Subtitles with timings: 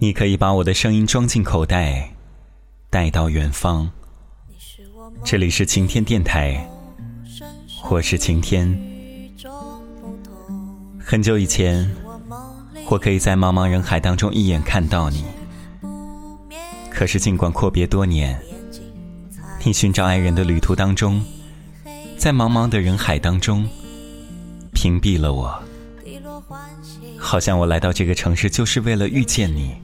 [0.00, 2.14] 你可以把我的声音装进口袋，
[2.88, 3.90] 带到远方。
[5.22, 6.66] 这里是晴天电台，
[7.90, 8.78] 我是晴天。
[10.98, 11.94] 很久以前，
[12.88, 15.24] 我可以在茫茫人海当中一眼看到你。
[16.90, 18.40] 可是尽管阔别多年，
[19.64, 21.22] 你寻找爱人的旅途当中，
[22.16, 23.68] 在茫茫的人海当中，
[24.72, 25.63] 屏蔽了我。
[27.18, 29.74] 好像我来到这个城市就是为了遇见你，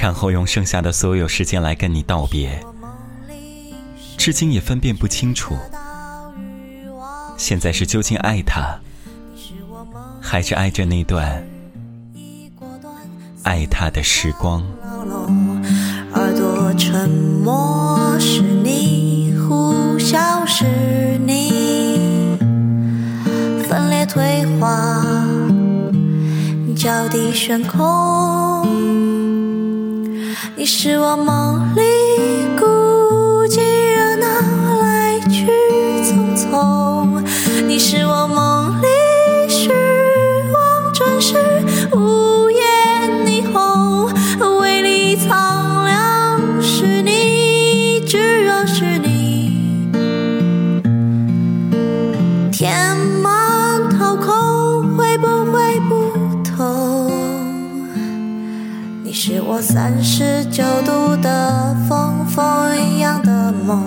[0.00, 2.64] 然后用剩下的所有时间来跟你道别。
[4.16, 5.54] 至今也分辨不清楚，
[7.36, 8.78] 现在是究竟爱他，
[10.20, 11.46] 还是爱着那段
[13.42, 14.64] 爱他的时光？
[16.14, 20.64] 耳朵沉默是你，呼啸是
[21.18, 22.38] 你，
[23.68, 25.05] 分裂退化。
[26.86, 28.64] 脚底悬空，
[30.54, 31.82] 你是我梦里
[59.16, 62.44] 你是我三十九度的风，风
[62.78, 63.82] 一样的梦。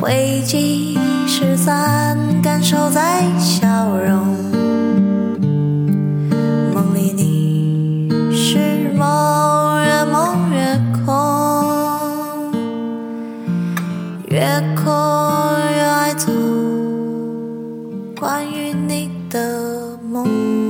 [0.00, 4.26] 回忆失散，感受在消融。
[6.74, 12.52] 梦里你是梦，越梦越空，
[14.26, 14.40] 越
[14.74, 14.92] 空
[15.76, 16.32] 越爱走。
[18.18, 20.61] 关于你的梦。